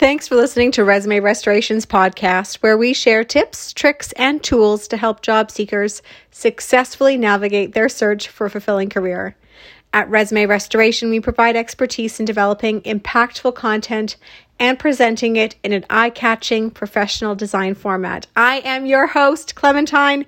[0.00, 4.96] Thanks for listening to Resume Restorations podcast, where we share tips, tricks, and tools to
[4.96, 6.00] help job seekers
[6.30, 9.36] successfully navigate their search for a fulfilling career.
[9.92, 14.16] At Resume Restoration, we provide expertise in developing impactful content
[14.58, 18.26] and presenting it in an eye catching professional design format.
[18.34, 20.24] I am your host, Clementine,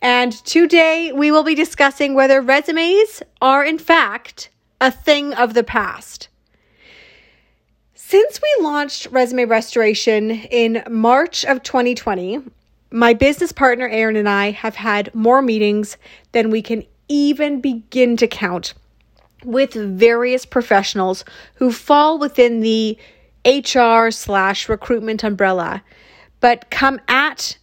[0.00, 4.50] and today we will be discussing whether resumes are, in fact,
[4.80, 6.26] a thing of the past.
[8.12, 12.42] Since we launched Resume Restoration in March of 2020,
[12.90, 15.96] my business partner Aaron and I have had more meetings
[16.32, 18.74] than we can even begin to count
[19.44, 22.98] with various professionals who fall within the
[23.46, 25.82] HR slash recruitment umbrella,
[26.40, 27.56] but come at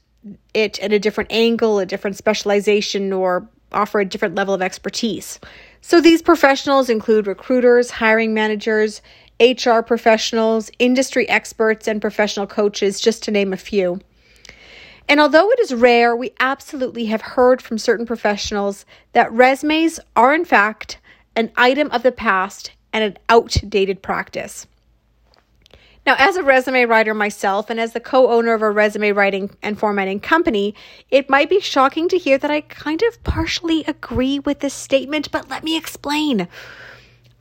[0.55, 5.39] it at a different angle, a different specialization, or offer a different level of expertise.
[5.81, 9.03] So these professionals include recruiters, hiring managers,
[9.39, 14.00] HR professionals, industry experts, and professional coaches, just to name a few.
[15.08, 20.36] And although it is rare, we absolutely have heard from certain professionals that resumes are,
[20.36, 20.99] in fact,
[21.36, 24.67] an item of the past and an outdated practice.
[26.05, 29.55] Now, as a resume writer myself and as the co owner of a resume writing
[29.61, 30.73] and formatting company,
[31.11, 35.31] it might be shocking to hear that I kind of partially agree with this statement,
[35.31, 36.47] but let me explain.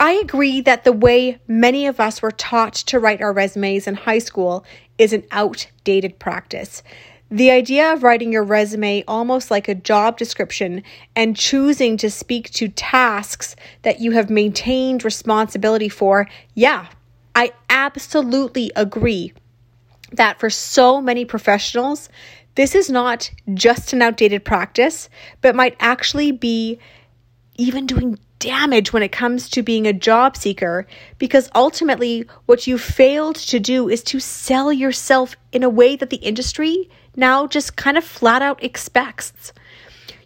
[0.00, 3.94] I agree that the way many of us were taught to write our resumes in
[3.94, 4.64] high school
[4.96, 6.82] is an outdated practice.
[7.30, 10.82] The idea of writing your resume almost like a job description
[11.14, 16.86] and choosing to speak to tasks that you have maintained responsibility for, yeah,
[17.34, 19.32] I absolutely agree
[20.12, 22.08] that for so many professionals,
[22.54, 25.10] this is not just an outdated practice,
[25.42, 26.78] but might actually be
[27.56, 30.86] even doing damage when it comes to being a job seeker
[31.18, 36.10] because ultimately what you failed to do is to sell yourself in a way that
[36.10, 39.52] the industry now just kind of flat out expects.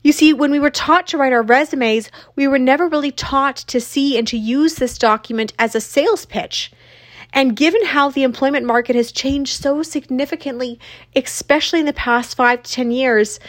[0.02, 3.56] You see, when we were taught to write our resumes, we were never really taught
[3.56, 6.72] to see and to use this document as a sales pitch.
[7.32, 10.78] And given how the employment market has changed so significantly,
[11.16, 13.40] especially in the past five to 10 years,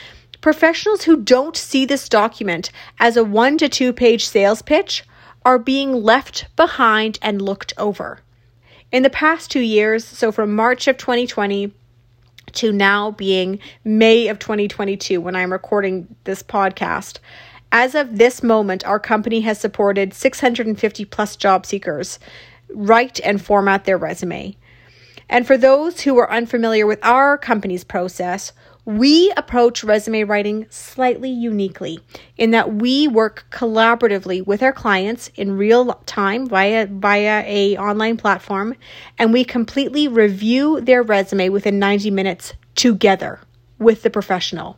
[0.43, 5.05] Professionals who don't see this document as a one to two page sales pitch
[5.45, 8.19] are being left behind and looked over.
[8.91, 11.71] In the past two years, so from March of 2020
[12.51, 17.19] to now being May of 2022, when I'm recording this podcast,
[17.71, 22.19] as of this moment, our company has supported 650 plus job seekers
[22.69, 24.57] write and format their resume.
[25.29, 28.51] And for those who are unfamiliar with our company's process,
[28.85, 31.99] we approach resume writing slightly uniquely
[32.37, 38.17] in that we work collaboratively with our clients in real time via via a online
[38.17, 38.75] platform
[39.17, 43.39] and we completely review their resume within 90 minutes together
[43.79, 44.77] with the professional.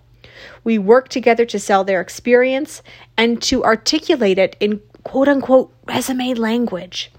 [0.64, 2.84] We work together to sell their experience
[3.18, 7.12] and to articulate it in quote unquote resume language.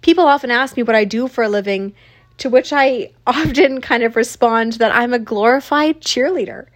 [0.00, 1.94] People often ask me what I do for a living
[2.38, 6.66] to which I often kind of respond that I'm a glorified cheerleader.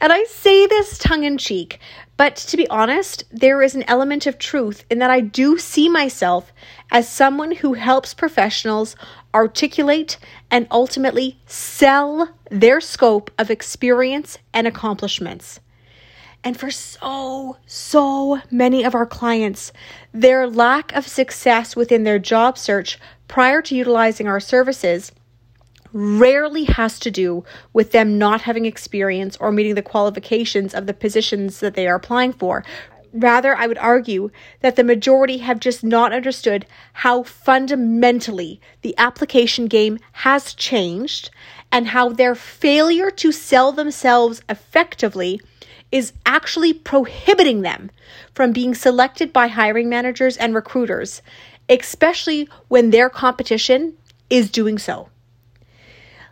[0.00, 1.80] And I say this tongue in cheek,
[2.16, 5.88] but to be honest, there is an element of truth in that I do see
[5.88, 6.52] myself
[6.90, 8.96] as someone who helps professionals
[9.34, 10.18] articulate
[10.50, 15.60] and ultimately sell their scope of experience and accomplishments.
[16.44, 19.72] And for so, so many of our clients,
[20.12, 25.12] their lack of success within their job search prior to utilizing our services
[25.92, 30.94] rarely has to do with them not having experience or meeting the qualifications of the
[30.94, 32.64] positions that they are applying for.
[33.12, 39.66] Rather, I would argue that the majority have just not understood how fundamentally the application
[39.66, 41.30] game has changed
[41.72, 45.40] and how their failure to sell themselves effectively
[45.90, 47.90] is actually prohibiting them
[48.34, 51.22] from being selected by hiring managers and recruiters
[51.68, 53.94] especially when their competition
[54.30, 55.08] is doing so.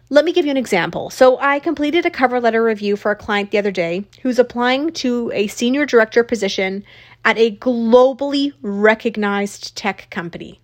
[0.08, 1.10] Let me give you an example.
[1.10, 4.92] So, I completed a cover letter review for a client the other day who's applying
[4.92, 6.84] to a senior director position
[7.24, 10.60] at a globally recognized tech company.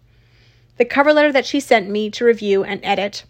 [0.76, 3.24] The cover letter that she sent me to review and edit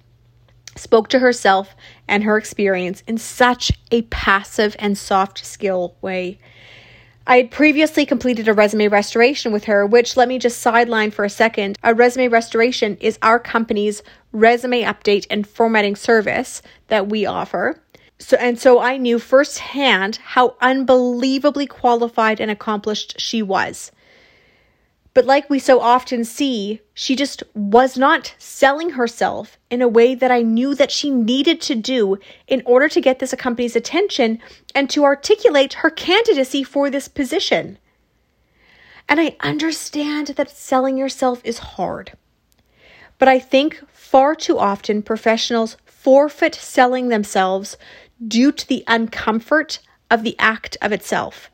[0.77, 1.75] spoke to herself
[2.09, 6.39] and her experience in such a passive and soft skill way
[7.25, 11.25] I had previously completed a resume restoration with her, which let me just sideline for
[11.25, 11.79] a second.
[11.85, 14.03] A resume restoration is our company's
[14.33, 17.81] resume update and formatting service that we offer.
[18.19, 23.93] So and so I knew firsthand how unbelievably qualified and accomplished she was.
[25.15, 30.15] But like we so often see, she just was not selling herself in a way
[30.15, 34.39] that I knew that she needed to do in order to get this company's attention
[34.75, 37.79] and to articulate her candidacy for this position.
[39.07, 42.13] And I understand that selling yourself is hard.
[43.19, 47.77] But I think far too often professionals forfeit selling themselves
[48.27, 49.79] due to the uncomfort
[50.11, 51.51] of the act of itself.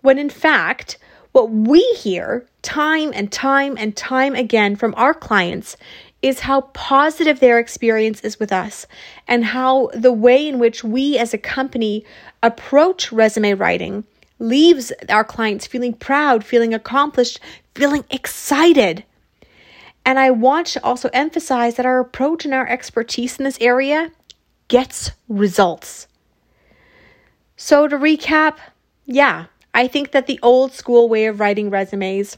[0.00, 0.98] When in fact,
[1.32, 5.76] what we hear time and time and time again from our clients
[6.20, 8.86] is how positive their experience is with us
[9.26, 12.04] and how the way in which we as a company
[12.42, 14.04] approach resume writing
[14.38, 17.40] leaves our clients feeling proud, feeling accomplished,
[17.74, 19.04] feeling excited.
[20.04, 24.10] And I want to also emphasize that our approach and our expertise in this area
[24.68, 26.08] gets results.
[27.56, 28.56] So, to recap,
[29.06, 32.36] yeah, I think that the old school way of writing resumes,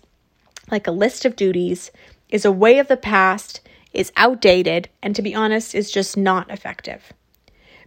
[0.71, 1.91] like a list of duties,
[2.29, 3.61] is a way of the past,
[3.93, 7.13] is outdated, and to be honest, is just not effective.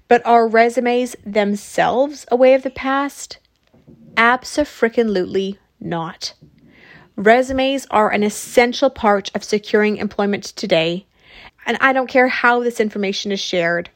[0.08, 3.40] But are resumes themselves a way of the past?
[4.16, 6.34] Absolutely not.
[7.16, 11.06] Resumes are an essential part of securing employment today,
[11.66, 13.90] and I don't care how this information is shared,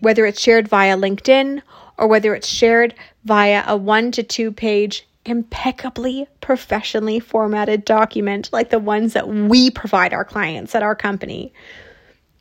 [0.00, 1.62] whether it's shared via LinkedIn
[1.98, 2.94] or whether it's shared
[3.24, 9.70] via a one to two page impeccably professionally formatted document like the ones that we
[9.70, 11.52] provide our clients at our company.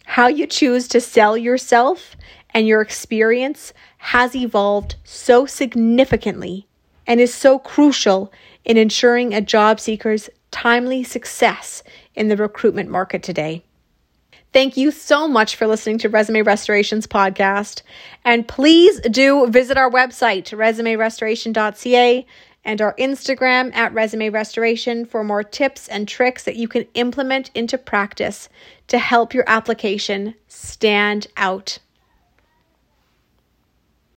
[0.05, 2.15] How you choose to sell yourself
[2.53, 6.67] and your experience has evolved so significantly
[7.05, 8.31] and is so crucial
[8.65, 11.83] in ensuring a job seeker's timely success
[12.15, 13.63] in the recruitment market today.
[14.53, 17.83] Thank you so much for listening to Resume Restoration's podcast.
[18.25, 22.25] And please do visit our website, resumerestoration.ca,
[22.65, 27.49] and our Instagram at Resume Restoration for more tips and tricks that you can implement
[27.55, 28.49] into practice
[28.87, 31.79] to help your application stand out.